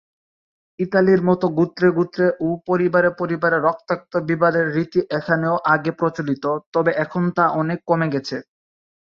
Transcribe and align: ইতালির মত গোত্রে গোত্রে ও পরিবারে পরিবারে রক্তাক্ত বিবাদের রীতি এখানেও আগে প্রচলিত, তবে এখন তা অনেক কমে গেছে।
ইতালির 0.79 1.21
মত 1.23 1.41
গোত্রে 1.57 1.89
গোত্রে 1.97 2.27
ও 2.39 2.49
পরিবারে 2.67 3.09
পরিবারে 3.19 3.57
রক্তাক্ত 3.59 4.13
বিবাদের 4.29 4.65
রীতি 4.75 4.99
এখানেও 5.17 5.55
আগে 5.73 5.91
প্রচলিত, 5.99 6.43
তবে 6.73 6.91
এখন 7.03 7.23
তা 7.37 7.45
অনেক 7.61 7.79
কমে 7.89 8.07
গেছে। 8.13 8.37